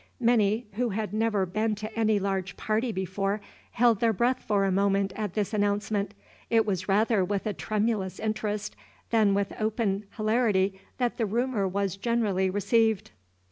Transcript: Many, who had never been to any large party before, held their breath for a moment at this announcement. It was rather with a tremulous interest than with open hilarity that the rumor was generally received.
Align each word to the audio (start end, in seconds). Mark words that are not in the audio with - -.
Many, 0.19 0.65
who 0.77 0.89
had 0.89 1.13
never 1.13 1.45
been 1.45 1.75
to 1.75 1.93
any 1.95 2.17
large 2.17 2.57
party 2.57 2.91
before, 2.91 3.39
held 3.73 3.99
their 3.99 4.11
breath 4.13 4.41
for 4.41 4.65
a 4.65 4.71
moment 4.71 5.13
at 5.15 5.35
this 5.35 5.53
announcement. 5.53 6.15
It 6.49 6.65
was 6.65 6.89
rather 6.89 7.23
with 7.23 7.45
a 7.45 7.53
tremulous 7.53 8.17
interest 8.19 8.75
than 9.11 9.35
with 9.35 9.53
open 9.61 10.05
hilarity 10.17 10.81
that 10.97 11.17
the 11.17 11.27
rumor 11.27 11.67
was 11.67 11.97
generally 11.97 12.49
received. 12.49 13.11